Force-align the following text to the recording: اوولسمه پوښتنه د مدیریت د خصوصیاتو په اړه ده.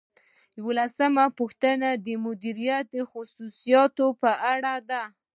اوولسمه 0.59 1.25
پوښتنه 1.39 1.89
د 2.05 2.07
مدیریت 2.25 2.85
د 2.95 2.97
خصوصیاتو 3.11 4.05
په 4.21 4.31
اړه 4.53 4.73
ده. 4.89 5.03